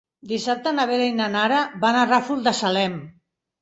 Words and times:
Dissabte 0.29 0.73
na 0.77 0.85
Vera 0.93 1.05
i 1.11 1.15
na 1.19 1.29
Nara 1.37 1.63
van 1.87 2.01
al 2.03 2.13
Ràfol 2.17 2.45
de 2.51 2.59
Salem. 2.65 3.03